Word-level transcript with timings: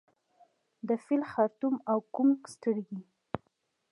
د 0.87 0.89
فیل 1.05 1.21
خړتوم 1.31 1.75
او 1.91 1.99
کونګ 2.15 2.39
سترګي 2.53 2.99